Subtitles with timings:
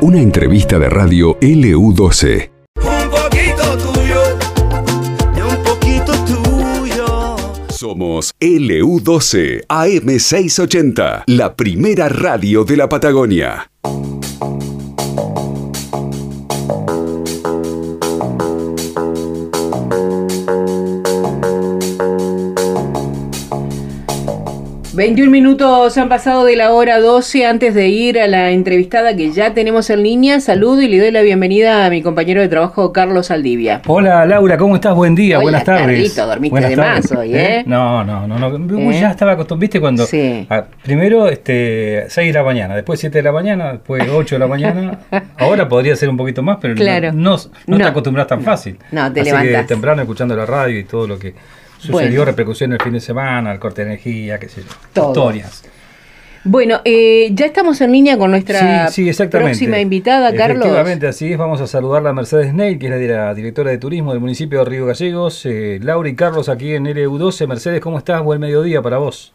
[0.00, 2.50] Una entrevista de radio LU12.
[2.76, 4.22] Un poquito tuyo
[5.36, 7.36] y un poquito tuyo.
[7.68, 13.70] Somos LU12 AM680, la primera radio de la Patagonia.
[24.94, 29.32] 21 minutos han pasado de la hora 12 antes de ir a la entrevistada que
[29.32, 30.38] ya tenemos en línea.
[30.40, 33.80] Saludo y le doy la bienvenida a mi compañero de trabajo Carlos Aldivia.
[33.86, 34.94] Hola Laura, ¿cómo estás?
[34.94, 35.82] Buen día, Hola, buenas tardes.
[35.86, 37.10] Carlito, dormiste Buenas de tardes.
[37.10, 37.64] más hoy, ¿eh?
[37.66, 38.90] No, no, no, no.
[38.90, 39.00] ¿Eh?
[39.00, 39.80] Ya estaba acostumbrado, ¿viste?
[39.80, 40.46] Cuando Sí.
[40.50, 44.38] ah, primero este 6 de la mañana, después 7 de la mañana, después 8 de
[44.40, 44.98] la mañana.
[45.38, 47.12] Ahora podría ser un poquito más, pero no- Claro.
[47.14, 47.78] no, no, No.
[47.78, 48.76] te acostumbras tan fácil.
[48.90, 49.62] No, te Así levantás.
[49.62, 51.32] que temprano escuchando la radio y todo lo que
[51.82, 52.24] sucedió, Bueno.
[52.26, 54.68] repercusión el fin de semana, el corte de energía, qué sé yo.
[54.92, 55.08] Todo.
[55.10, 55.64] Historias.
[56.44, 59.50] Bueno, eh, ya estamos en línea con nuestra Sí, sí, exactamente.
[59.50, 60.64] próxima invitada, Carlos.
[60.66, 61.38] Efectivamente, así es.
[61.38, 64.64] Vamos a saludar a Mercedes Ney, que es la directora de turismo del municipio de
[64.64, 65.46] Río Gallegos.
[65.46, 67.46] Eh, Laura y Carlos aquí en LU12.
[67.46, 68.22] Mercedes, ¿cómo estás?
[68.24, 69.32] Buen mediodía para vos.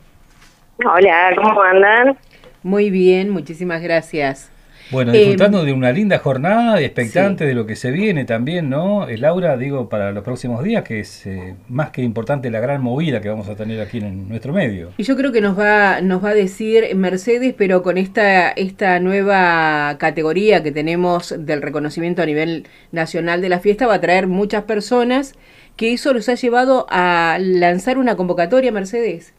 [0.84, 2.18] Hola, ¿cómo andan?
[2.62, 4.52] Muy bien, muchísimas gracias.
[4.90, 8.70] Bueno, Eh, disfrutando de una linda jornada y expectante de lo que se viene también,
[8.70, 9.08] ¿no?
[9.08, 12.82] Eh, Laura, digo, para los próximos días, que es eh, más que importante la gran
[12.82, 14.92] movida que vamos a tener aquí en nuestro medio.
[14.98, 19.00] Y yo creo que nos va, nos va a decir Mercedes, pero con esta, esta
[19.00, 24.28] nueva categoría que tenemos del reconocimiento a nivel nacional de la fiesta, va a traer
[24.28, 25.36] muchas personas
[25.76, 29.34] que eso los ha llevado a lanzar una convocatoria, Mercedes.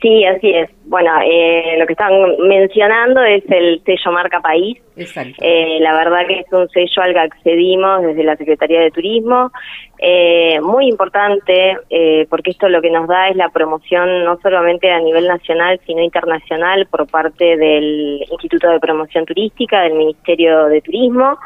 [0.00, 0.70] Sí, así es.
[0.84, 2.12] Bueno, eh, lo que están
[2.46, 4.78] mencionando es el sello marca país.
[4.96, 5.36] Exacto.
[5.40, 9.50] Eh, la verdad que es un sello al que accedimos desde la Secretaría de Turismo.
[9.98, 14.88] Eh, muy importante, eh, porque esto lo que nos da es la promoción no solamente
[14.90, 20.80] a nivel nacional, sino internacional por parte del Instituto de Promoción Turística, del Ministerio de
[20.80, 21.38] Turismo.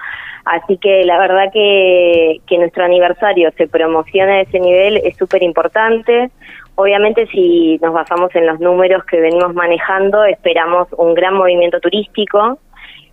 [0.44, 5.42] Así que la verdad que, que nuestro aniversario se promociona a ese nivel es súper
[5.42, 6.30] importante.
[6.74, 12.58] Obviamente si nos basamos en los números que venimos manejando, esperamos un gran movimiento turístico,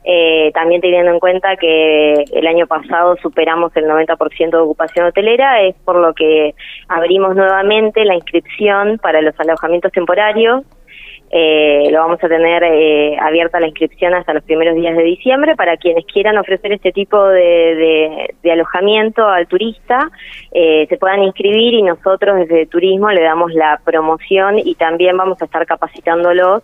[0.05, 5.61] eh, también teniendo en cuenta que el año pasado superamos el 90% de ocupación hotelera,
[5.61, 6.55] es por lo que
[6.87, 10.63] abrimos nuevamente la inscripción para los alojamientos temporarios.
[11.31, 15.55] Eh, lo vamos a tener eh, abierta la inscripción hasta los primeros días de diciembre
[15.55, 17.39] para quienes quieran ofrecer este tipo de,
[17.75, 20.09] de- de alojamiento al turista,
[20.51, 25.39] eh, se puedan inscribir y nosotros desde Turismo le damos la promoción y también vamos
[25.41, 26.63] a estar capacitándolos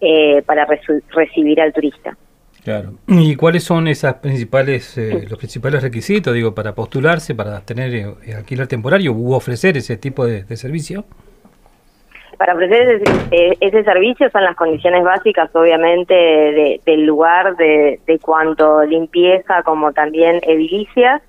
[0.00, 0.66] eh, para
[1.14, 2.16] recibir al turista.
[2.64, 2.94] Claro.
[3.06, 8.34] ¿Y cuáles son esas principales, eh, los principales requisitos, digo, para postularse, para tener eh,
[8.36, 11.04] alquiler temporario u ofrecer ese tipo de, de servicio?
[12.40, 18.00] Para ofrecer ese, eh, ese servicio son las condiciones básicas, obviamente, de- del lugar, de,
[18.06, 21.20] de cuanto limpieza como también edilicias.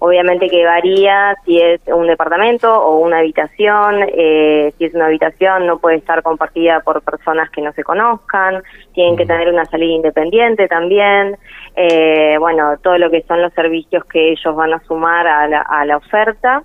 [0.00, 4.04] Obviamente que varía si es un departamento o una habitación.
[4.08, 8.62] eh, si es una habitación no puede estar compartida por personas que no se conozcan.
[8.94, 11.36] Tienen que tener una salida independiente también.
[11.78, 15.60] eh, bueno, todo lo que son los servicios que ellos van a sumar a la,
[15.60, 16.62] a la oferta.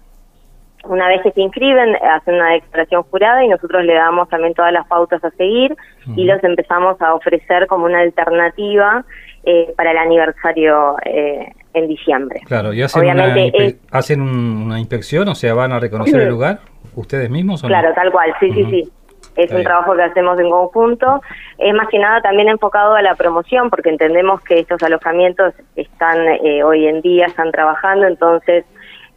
[0.85, 4.73] Una vez que se inscriben, hacen una declaración jurada y nosotros le damos también todas
[4.73, 5.75] las pautas a seguir
[6.15, 9.05] y los empezamos a ofrecer como una alternativa
[9.43, 12.41] eh, para el aniversario eh, en diciembre.
[12.45, 15.79] Claro, y hacen, una, Obviamente inspe- es- hacen un- una inspección, o sea, van a
[15.79, 16.59] reconocer el lugar,
[16.95, 17.73] ustedes mismos o no?
[17.73, 18.91] Claro, tal cual, sí, sí, sí.
[19.37, 19.63] Es Está un bien.
[19.67, 21.21] trabajo que hacemos en conjunto.
[21.57, 26.17] Es más que nada también enfocado a la promoción, porque entendemos que estos alojamientos están
[26.43, 28.65] eh, hoy en día, están trabajando, entonces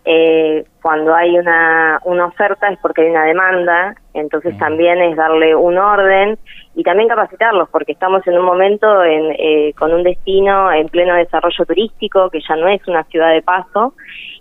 [0.07, 5.55] eh, cuando hay una, una oferta es porque hay una demanda, entonces también es darle
[5.55, 6.39] un orden
[6.75, 11.15] y también capacitarlos, porque estamos en un momento en, eh, con un destino en pleno
[11.15, 13.95] desarrollo turístico, que ya no es una ciudad de paso,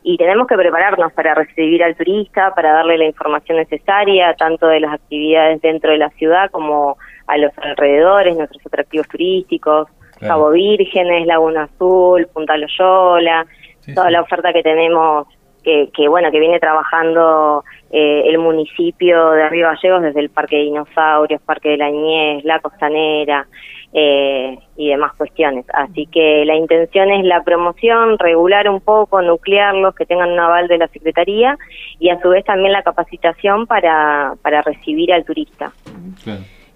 [0.03, 4.81] y tenemos que prepararnos para recibir al turista, para darle la información necesaria, tanto de
[4.81, 6.97] las actividades dentro de la ciudad como
[7.27, 9.87] a los alrededores, nuestros atractivos turísticos,
[10.19, 10.35] Claro.
[10.35, 13.45] Cabo Vírgenes, Laguna Azul, Punta Loyola,
[13.79, 14.13] Sí, toda sí.
[14.13, 15.27] la oferta que tenemos
[15.63, 20.57] que, que bueno que viene trabajando eh, el municipio de Río Gallegos desde el Parque
[20.57, 23.47] de Dinosaurios, Parque de la Niñez, la Costanera
[23.93, 25.65] eh, y demás cuestiones.
[25.73, 30.67] Así que la intención es la promoción, regular un poco, nuclearlos, que tengan un aval
[30.67, 31.57] de la Secretaría
[31.99, 35.71] y a su vez también la capacitación para, para recibir al turista.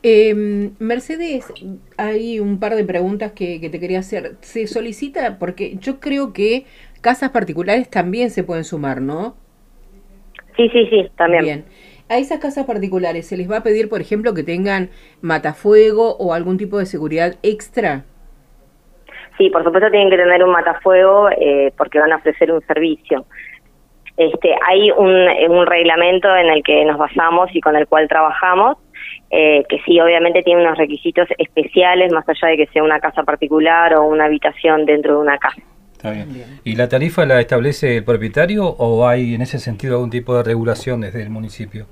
[0.03, 1.51] Eh, Mercedes,
[1.97, 4.33] hay un par de preguntas que, que te quería hacer.
[4.41, 6.65] Se solicita, porque yo creo que
[6.99, 9.35] casas particulares también se pueden sumar, ¿no?
[10.55, 11.43] Sí, sí, sí, también.
[11.43, 11.65] Bien.
[12.09, 14.89] A esas casas particulares, ¿se les va a pedir, por ejemplo, que tengan
[15.21, 18.05] matafuego o algún tipo de seguridad extra?
[19.37, 23.25] Sí, por supuesto tienen que tener un matafuego eh, porque van a ofrecer un servicio.
[24.15, 25.11] Este, hay un,
[25.51, 28.77] un reglamento en el que nos basamos y con el cual trabajamos,
[29.29, 33.23] eh, que sí, obviamente tiene unos requisitos especiales, más allá de que sea una casa
[33.23, 35.61] particular o una habitación dentro de una casa.
[35.97, 36.59] Está bien.
[36.63, 40.43] ¿Y la tarifa la establece el propietario o hay en ese sentido algún tipo de
[40.43, 41.87] regulación desde el municipio?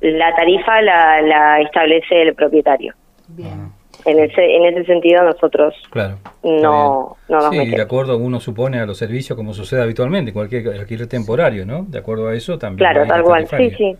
[0.00, 2.94] La tarifa la, la establece el propietario.
[3.28, 3.70] Bien.
[4.04, 6.18] En ese, en ese sentido nosotros Claro.
[6.44, 7.84] no, no nos sí, de metemos.
[7.84, 11.82] acuerdo, uno supone a los servicios como sucede habitualmente, cualquier alquiler temporario, ¿no?
[11.88, 12.78] De acuerdo a eso también.
[12.90, 13.46] Claro, tal cual.
[13.48, 13.96] Sí, sí.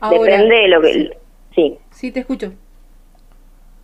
[0.00, 1.16] Ahora, Depende de lo que...
[1.54, 1.78] Sí.
[1.90, 2.52] Sí, te escucho.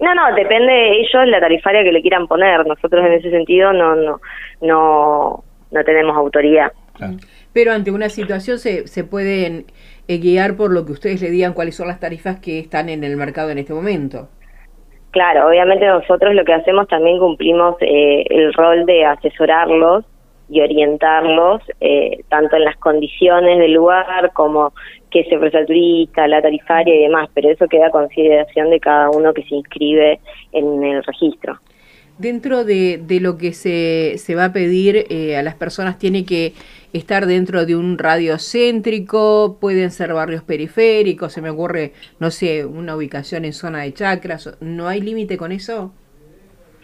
[0.00, 2.66] No, no, depende de ellos la tarifaria que le quieran poner.
[2.66, 4.20] Nosotros en ese sentido no no
[4.60, 6.72] no, no tenemos autoridad.
[6.94, 7.14] Claro.
[7.52, 9.66] Pero ante una situación se, se pueden
[10.08, 13.04] eh, guiar por lo que ustedes le digan cuáles son las tarifas que están en
[13.04, 14.28] el mercado en este momento.
[15.12, 20.04] Claro, obviamente nosotros lo que hacemos también cumplimos eh, el rol de asesorarlos
[20.54, 24.72] y orientarlos eh, tanto en las condiciones del lugar como
[25.10, 28.78] que se ofrece al turista, la tarifaria y demás, pero eso queda a consideración de
[28.78, 30.20] cada uno que se inscribe
[30.52, 31.58] en el registro.
[32.18, 36.24] Dentro de, de lo que se, se va a pedir eh, a las personas tiene
[36.24, 36.52] que
[36.92, 42.64] estar dentro de un radio céntrico, pueden ser barrios periféricos, se me ocurre, no sé,
[42.64, 45.92] una ubicación en zona de chacras, ¿no hay límite con eso?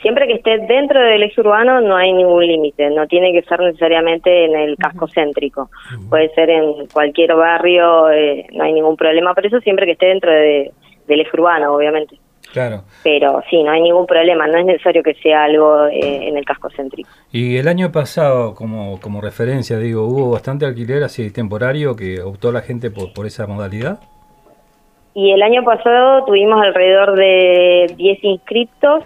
[0.02, 3.60] Siempre que esté dentro del eje urbano no hay ningún límite, no tiene que ser
[3.60, 5.68] necesariamente en el casco céntrico,
[6.08, 10.06] puede ser en cualquier barrio, eh, no hay ningún problema, por eso siempre que esté
[10.06, 10.70] dentro de-
[11.06, 12.16] del eje urbano, obviamente.
[12.52, 12.82] Claro.
[13.04, 16.44] Pero sí, no hay ningún problema, no es necesario que sea algo eh, en el
[16.44, 17.08] casco céntrico.
[17.30, 22.50] Y el año pasado, como, como referencia, digo, hubo bastante alquiler así temporario que optó
[22.52, 24.00] la gente por, por esa modalidad.
[25.14, 29.04] Y el año pasado tuvimos alrededor de 10 inscriptos,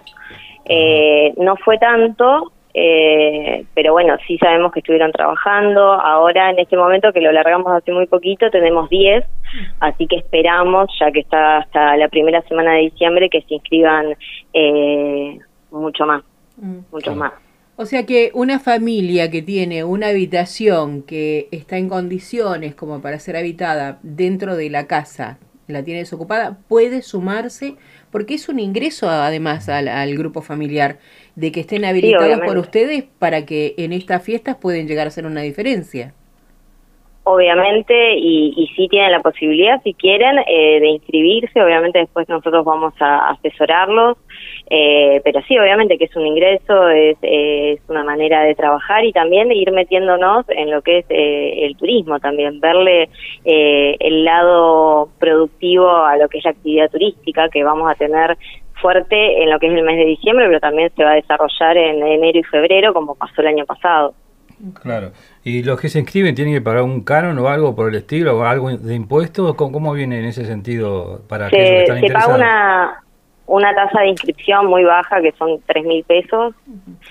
[0.65, 5.93] eh, no fue tanto, eh, pero bueno, sí sabemos que estuvieron trabajando.
[5.93, 9.23] Ahora, en este momento, que lo largamos hace muy poquito, tenemos 10,
[9.79, 14.15] así que esperamos, ya que está hasta la primera semana de diciembre, que se inscriban
[14.53, 15.39] eh,
[15.71, 16.23] mucho más,
[16.91, 17.31] muchos más.
[17.77, 23.19] O sea que una familia que tiene una habitación que está en condiciones como para
[23.19, 27.75] ser habitada dentro de la casa, la tiene desocupada, puede sumarse,
[28.15, 30.99] porque es un ingreso además al, al grupo familiar,
[31.35, 35.25] de que estén habilitados por ustedes para que en estas fiestas pueden llegar a ser
[35.25, 36.13] una diferencia.
[37.27, 41.59] Obviamente, y, y sí tienen la posibilidad, si quieren, eh, de inscribirse.
[41.59, 44.17] Obviamente, después nosotros vamos a asesorarlos.
[44.69, 49.05] Eh, pero sí, obviamente que es un ingreso, es, eh, es una manera de trabajar
[49.05, 53.09] y también ir metiéndonos en lo que es eh, el turismo también, verle
[53.43, 58.37] eh, el lado productivo a lo que es la actividad turística que vamos a tener
[58.81, 61.77] fuerte en lo que es el mes de diciembre, pero también se va a desarrollar
[61.77, 64.13] en enero y febrero como pasó el año pasado.
[64.73, 65.11] Claro.
[65.43, 68.37] ¿Y los que se inscriben tienen que pagar un canon o algo por el estilo
[68.37, 69.55] o algo de impuestos?
[69.55, 72.37] ¿Cómo, cómo viene en ese sentido para aquellos que se, están se paga interesados?
[72.37, 73.03] una,
[73.47, 76.55] una tasa de inscripción muy baja, que son tres mil pesos,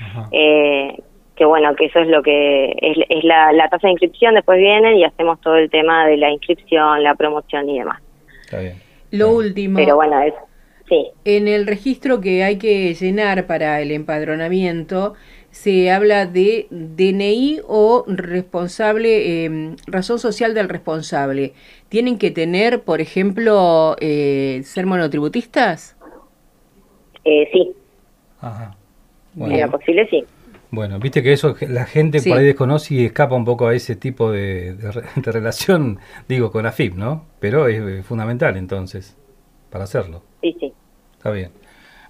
[0.01, 0.29] Ajá.
[0.33, 0.99] eh,
[1.37, 4.59] que bueno, que eso es lo que es, es la, la tasa de inscripción, después
[4.59, 8.01] vienen y hacemos todo el tema de la inscripción, la promoción y demás.
[8.43, 8.77] Está bien.
[9.11, 10.35] Lo último, Pero bueno, es,
[10.89, 15.15] sí, en el registro que hay que llenar para el empadronamiento,
[15.55, 21.55] se habla de DNI o responsable, eh, razón social del responsable.
[21.89, 25.97] ¿Tienen que tener, por ejemplo, eh, ser monotributistas?
[27.25, 27.73] eh, sí,
[28.41, 28.77] Ajá.
[29.37, 30.25] en Bueno, lo posible sí.
[30.71, 32.29] bueno, viste que eso la gente Sí.
[32.31, 35.99] por ahí desconoce y escapa un poco a ese tipo de, de re- de relación,
[36.29, 37.27] digo, con AFIP, ¿no?
[37.41, 39.17] Pero es eh, fundamental entonces
[39.71, 40.23] para hacerlo.
[40.43, 40.73] Sí, sí.
[41.17, 41.53] Está bien.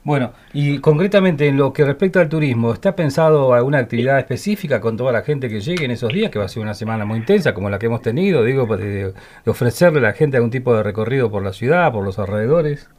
[0.05, 4.99] Bueno, y concretamente en lo que respecta al turismo, ¿está pensado alguna actividad específica con
[4.99, 7.19] toda la gente que llegue en esos días, que va a ser una semana muy
[7.19, 10.77] intensa como la que hemos tenido, digo, de, de ofrecerle a la gente algún tipo
[10.77, 12.91] de recorrido por la ciudad, por los alrededores?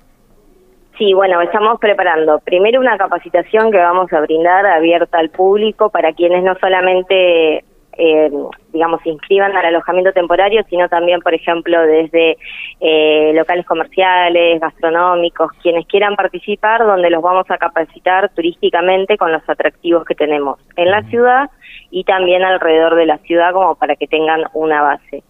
[0.97, 6.13] Sí, bueno, estamos preparando primero una capacitación que vamos a brindar abierta al público para
[6.13, 7.65] quienes no solamente,
[7.97, 8.31] eh,
[8.73, 12.37] digamos, se inscriban al alojamiento temporario, sino también, por ejemplo, desde
[12.79, 19.47] eh, locales comerciales, gastronómicos, quienes quieran participar, donde los vamos a capacitar turísticamente con los
[19.49, 21.49] atractivos que tenemos en la ciudad
[21.91, 25.23] y también alrededor de la ciudad como para que tengan una base.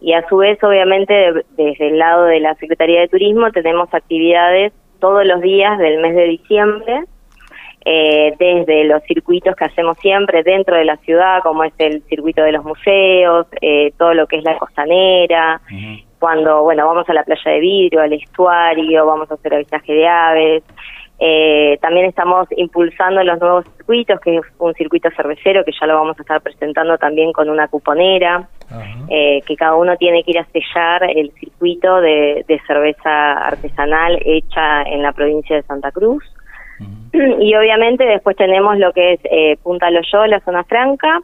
[0.00, 3.92] Y a su vez, obviamente, de- desde el lado de la Secretaría de Turismo tenemos
[3.94, 7.02] actividades todos los días del mes de diciembre,
[7.84, 12.42] eh, desde los circuitos que hacemos siempre dentro de la ciudad, como es el circuito
[12.42, 15.60] de los museos, eh, todo lo que es la costanera,
[16.18, 20.06] cuando, bueno, vamos a la playa de vidrio, al estuario, vamos a hacer avisaje de
[20.06, 20.62] aves.
[21.18, 25.94] Eh, también estamos impulsando los nuevos circuitos, que es un circuito cervecero que ya lo
[25.94, 28.48] vamos a estar presentando también con una cuponera,
[29.08, 34.18] eh, que cada uno tiene que ir a sellar el circuito de, de cerveza artesanal
[34.24, 36.24] hecha en la provincia de Santa Cruz.
[37.12, 41.20] Y obviamente después tenemos lo que es eh, Punta Loyola, Zona Franca,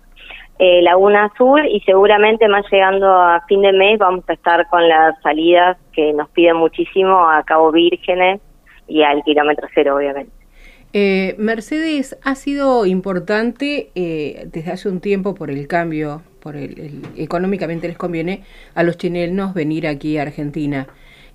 [0.59, 4.87] eh, Laguna Azul y seguramente más llegando a fin de mes vamos a estar con
[4.89, 8.41] las salidas que nos piden muchísimo a Cabo Vírgenes
[8.87, 10.33] y al kilómetro cero, obviamente.
[10.93, 16.79] Eh, Mercedes ha sido importante eh, desde hace un tiempo por el cambio, por el,
[16.79, 18.43] el- económicamente les conviene
[18.75, 20.87] a los chilenos venir aquí a Argentina.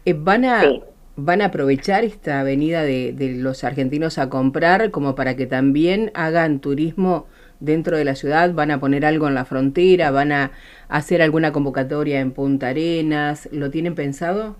[0.05, 0.81] Eh, van a Sí.
[1.15, 6.11] Van a aprovechar esta venida de, de los argentinos a comprar como para que también
[6.15, 7.27] hagan turismo
[7.59, 10.51] dentro de la ciudad, van a poner algo en la frontera, van a
[10.89, 14.55] hacer alguna convocatoria en Punta Arenas, ¿lo tienen pensado?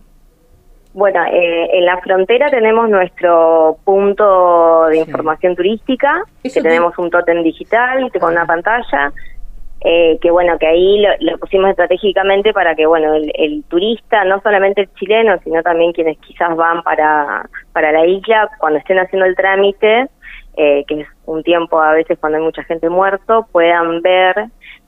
[0.93, 4.99] Bueno, eh, en la frontera tenemos nuestro punto de Sí.
[5.01, 9.11] información turística, que te- tenemos un tótem digital con una pantalla,
[9.83, 14.23] eh, que bueno, que ahí lo, lo pusimos estratégicamente para que bueno, el, el turista,
[14.23, 18.99] no solamente el chileno, sino también quienes quizás van para, para la isla, cuando estén
[18.99, 20.07] haciendo el trámite,
[20.55, 24.35] eh, que es un tiempo a veces cuando hay mucha gente muerto, puedan ver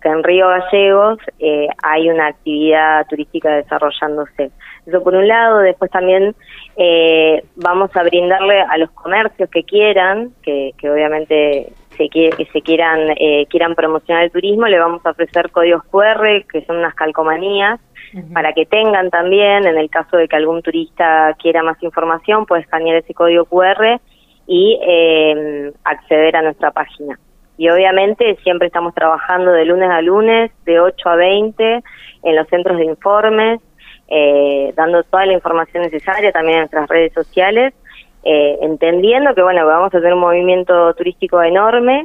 [0.02, 4.52] que en Río Gallegos eh, hay una actividad turística desarrollándose.
[4.86, 6.36] Eso por un lado, después también
[6.78, 12.62] eh, vamos a brindarle a los comercios que quieran, que, que obviamente se que se
[12.62, 16.94] quieran eh, quieran promocionar el turismo, le vamos a ofrecer códigos QR, que son unas
[16.96, 17.80] calcomanías,
[18.34, 22.62] para que tengan también, en el caso de que algún turista quiera más información, puede
[22.62, 24.00] escanear ese código QR
[24.48, 27.20] y eh, acceder a nuestra página.
[27.58, 31.84] Y obviamente siempre estamos trabajando de lunes a lunes, de 8 a 20,
[32.24, 33.60] en los centros de informes,
[34.08, 37.74] eh, dando toda la información necesaria también en nuestras redes sociales,
[38.26, 42.04] eh, entendiendo que bueno, vamos a tener un movimiento turístico enorme,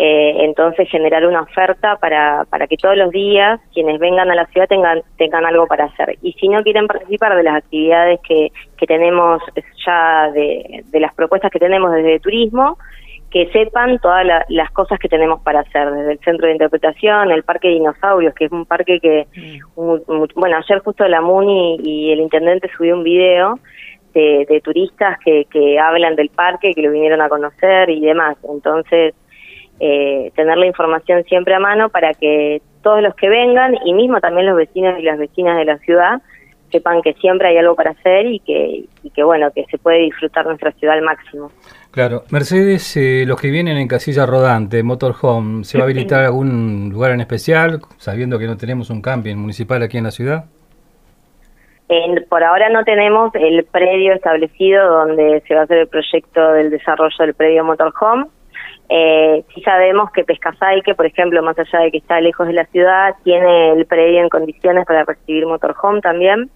[0.00, 4.46] eh, entonces generar una oferta para, para que todos los días quienes vengan a la
[4.46, 6.16] ciudad tengan, tengan algo para hacer.
[6.22, 9.42] Y si no quieren participar de las actividades que, que tenemos
[9.84, 12.78] ya de, de las propuestas que tenemos desde turismo,
[13.30, 17.30] que sepan todas la- las cosas que tenemos para hacer, desde el centro de interpretación,
[17.32, 19.26] el parque de dinosaurios, que es un parque que,
[19.76, 23.58] mu- mu- bueno, ayer justo la MUNI y el intendente subió un video
[24.18, 28.36] de, de turistas que, que hablan del parque, que lo vinieron a conocer y demás.
[28.48, 29.14] Entonces,
[29.80, 34.20] eh, tener la información siempre a mano para que todos los que vengan y mismo
[34.20, 36.20] también los vecinos y las vecinas de la ciudad
[36.70, 40.00] sepan que siempre hay algo para hacer y que, y que bueno, que se puede
[40.00, 41.50] disfrutar nuestra ciudad al máximo.
[41.90, 46.90] Claro, Mercedes, eh, los que vienen en casilla rodante, motorhome, ¿se va a habilitar algún
[46.92, 50.44] lugar en especial, sabiendo que no tenemos un camping municipal aquí en la ciudad?
[51.88, 56.52] En- por ahora no tenemos el predio establecido donde se va a hacer el proyecto
[56.52, 58.26] del desarrollo del predio Motorhome.
[58.90, 62.64] Eh, sí sabemos que Pescasaique, por ejemplo, más allá de que está lejos de la
[62.66, 66.50] ciudad, tiene el predio en condiciones para recibir Motorhome también,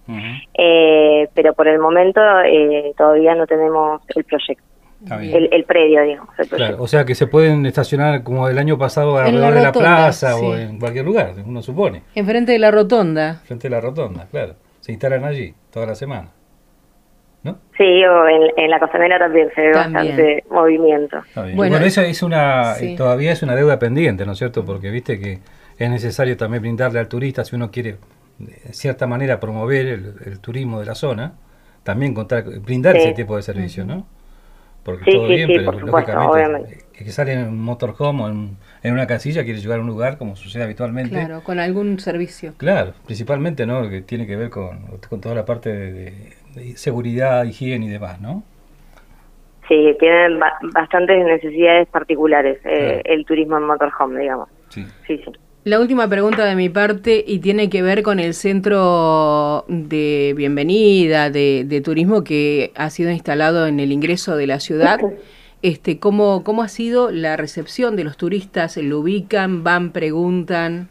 [0.55, 4.63] Eh, pero por el momento eh, todavía no tenemos el proyecto,
[5.03, 5.35] Está bien.
[5.35, 6.29] el, el predio, digamos.
[6.39, 6.55] el proyecto.
[6.57, 9.63] Claro, o sea que se pueden estacionar como el año pasado En alrededor la de
[9.65, 13.41] la plaza o en cualquier lugar, uno supone, Enfrente de la rotonda.
[13.45, 14.53] frente a la rotonda, claro.
[14.83, 16.31] Se instalan allí toda la semana.
[17.43, 17.57] ¿No?
[17.77, 19.93] Sí, o en, en la costanera también se ve También.
[20.17, 21.21] bastante movimiento.
[21.35, 22.93] Bueno, Bueno, esa es una, sí.
[22.93, 24.65] eh, todavía es una deuda pendiente, ¿no es cierto?
[24.65, 25.39] Porque viste que
[25.77, 27.95] es necesario también brindarle al turista, si uno quiere
[28.39, 31.33] de cierta manera promover el, el turismo de la zona,
[31.83, 33.03] también contar, brindar Sí.
[33.03, 34.05] ese tipo de servicio, ¿no?
[34.83, 36.77] Porque Sí, todo sí, bien, sí, pero por supuesto, lógicamente obviamente.
[36.99, 39.87] el que sale en un motorhome o en, en una casilla quiere llegar a un
[39.87, 41.11] lugar como sucede habitualmente.
[41.11, 42.53] Claro, con algún servicio.
[42.57, 43.89] Claro, principalmente, ¿no?
[43.89, 47.89] Que tiene que ver con, con toda la parte de, de- de seguridad, higiene y
[47.89, 48.43] demás, ¿no?
[49.67, 53.01] Sí, tienen ba- bastantes necesidades particulares eh, Claro.
[53.05, 54.49] el turismo en motorhome, digamos.
[54.69, 54.85] Sí.
[55.07, 55.31] Sí, sí.
[55.65, 61.29] La última pregunta de mi parte y tiene que ver con el centro de bienvenida
[61.29, 64.99] de, de turismo que ha sido instalado en el ingreso de la ciudad.
[65.61, 68.75] Este, ¿cómo, ¿Cómo ha sido la recepción de los turistas?
[68.75, 69.63] ¿Lo ubican?
[69.63, 69.93] ¿Van?
[69.93, 70.89] ¿Preguntan?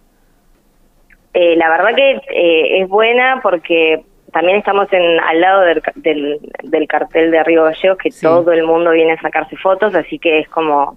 [1.34, 4.02] Eh, la verdad que eh, es buena porque
[4.32, 8.22] también estamos en al lado del, del, del cartel de Río Gallegos que Sí.
[8.22, 10.96] todo el mundo viene a sacarse fotos, así que es como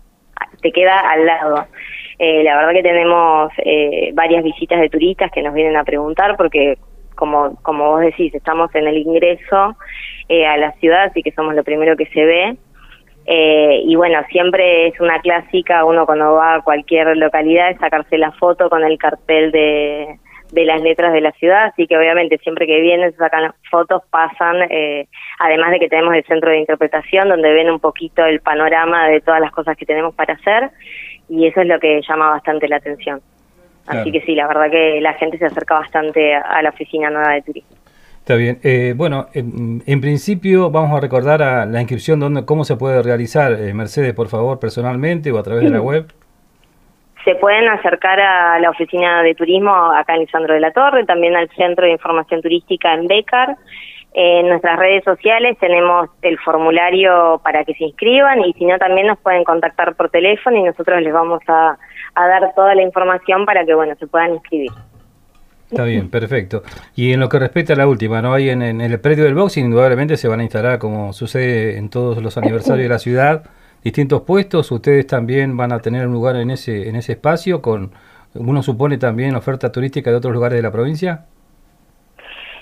[0.62, 1.65] te queda al lado.
[2.17, 6.38] Eh, la verdad que tenemos eh, varias visitas de turistas que nos vienen a preguntar
[6.38, 6.77] porque
[7.15, 9.75] como como vos decís estamos en el ingreso
[10.29, 12.57] eh, a la ciudad, así que somos lo primero que se ve.
[13.27, 18.17] Eh, y bueno, siempre es una clásica, uno cuando va a cualquier localidad, es sacarse
[18.17, 20.19] la foto con el cartel de,
[20.51, 24.67] de las letras de la ciudad, así que obviamente siempre que vienen, sacan fotos, pasan,
[24.69, 25.07] eh,
[25.39, 29.22] además de que tenemos el centro de interpretación, donde ven un poquito el panorama de
[29.22, 30.69] todas las cosas que tenemos para hacer,
[31.29, 33.22] y eso es lo que llama bastante la atención.
[33.86, 34.01] Claro.
[34.01, 37.34] Así que sí, la verdad que la gente se acerca bastante a la oficina nueva
[37.34, 37.75] de turismo.
[38.20, 38.58] Está bien.
[38.63, 43.03] Eh, bueno, en, en principio vamos a recordar a la inscripción, dónde, cómo se puede
[43.03, 43.53] realizar.
[43.53, 46.08] Eh, Mercedes, por favor, personalmente o a través de la web.
[47.24, 51.36] Se pueden acercar a la oficina de turismo acá en Lisandro de la Torre, también
[51.36, 53.58] al Centro de Información Turística en Becar.
[54.17, 59.07] En nuestras redes sociales tenemos el formulario para que se inscriban y si no también
[59.07, 61.77] nos pueden contactar por teléfono y nosotros les vamos a,
[62.15, 64.72] a dar toda la información para que bueno se puedan inscribir.
[65.69, 66.63] Está bien, perfecto.
[66.95, 68.34] Y en lo que respecta a la última, ¿no?
[68.34, 72.24] Ahí en, el predio del boxing indudablemente se van a instalar, como sucede en todos
[72.24, 73.43] los aniversarios de la ciudad,
[73.84, 74.72] distintos puestos.
[74.72, 77.91] Ustedes también van a tener un lugar en ese, en ese espacio con,
[78.36, 81.25] uno supone también oferta turística de otros lugares de la provincia.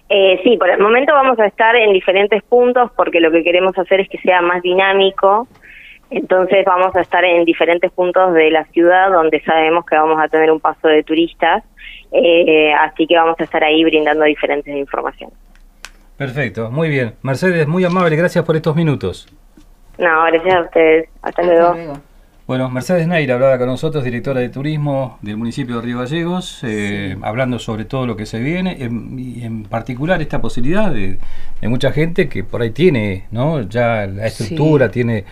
[0.10, 3.77] Eh, sí, por el momento vamos a estar en diferentes puntos porque lo que queremos
[3.77, 5.48] hacer es que sea más dinámico.
[6.10, 10.27] Entonces vamos a estar en diferentes puntos de la ciudad donde sabemos que vamos a
[10.27, 11.63] tener un paso de turistas.
[12.12, 15.36] Eh, así que vamos a estar ahí brindando diferentes informaciones.
[16.17, 17.15] Perfecto, muy bien.
[17.24, 19.27] Mercedes, muy amable, gracias por estos minutos.
[19.98, 21.10] No, gracias a ustedes.
[21.24, 21.74] Hasta, Hasta luego.
[21.74, 22.12] luego.
[22.46, 27.16] Bueno, Mercedes Neira hablaba con nosotros, directora de turismo del municipio de Río Gallegos, eh,
[27.22, 31.20] hablando sobre todo lo que se viene, en, y en particular esta posibilidad de,
[31.62, 33.62] de mucha gente que por ahí tiene, ¿no?
[33.62, 35.24] Ya la estructura, tiene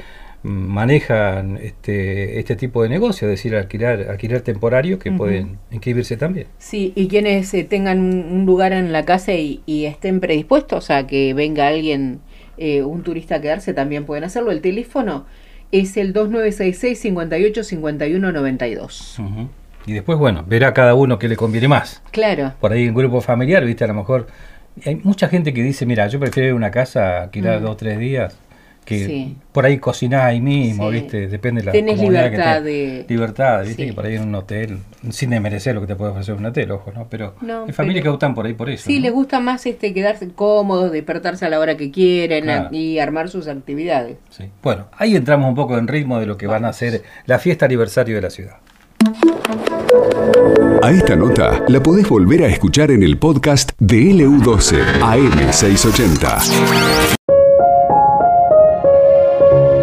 [0.44, 6.16] mm, manejan este, este tipo de negocio, es decir, alquilar, alquiler temporario, que pueden inscribirse
[6.16, 6.48] también.
[6.60, 10.90] Sí, y quienes eh, tengan un, un lugar en la casa y, y estén predispuestos
[10.90, 12.22] a que venga alguien,
[12.58, 14.52] eh, un turista a quedarse, también pueden hacerlo.
[14.52, 15.26] El teléfono
[15.72, 19.20] es el 2966 58 51 92.
[19.20, 19.50] Ujú.
[19.86, 22.02] Y después, bueno, verá cada uno que le conviene más.
[22.12, 22.54] Claro.
[22.60, 24.28] Por ahí en grupo familiar, viste, a lo mejor
[24.86, 27.64] hay mucha gente que dice, mira, yo prefiero ir a una casa, alquilar Mm.
[27.64, 28.38] dos o tres días,
[28.86, 29.38] que Sí.
[29.52, 30.94] por ahí cocinás ahí mismo, Sí.
[31.00, 32.64] viste, depende de la Tenés que libertad tengas.
[32.64, 33.90] de- Libertad, viste, Sí.
[33.90, 34.80] que por ahí en un hotel,
[35.12, 37.08] sin desmerecer lo que te puede ofrecer un hotel, ojo, ¿no?
[37.10, 38.86] Pero No, hay familias pero- que optan por ahí por eso.
[38.88, 39.04] Sí, ¿no?
[39.04, 42.70] les gusta más este quedarse cómodos, despertarse a la hora que quieren Claro.
[42.72, 44.18] a- y armar sus actividades.
[44.30, 44.46] Sí.
[44.64, 47.66] Bueno, ahí entramos un poco en ritmo de lo que van a ser la fiesta
[47.68, 48.56] aniversario de la ciudad.
[50.84, 56.38] A esta nota la podés volver a escuchar en el podcast de LU12 AM680.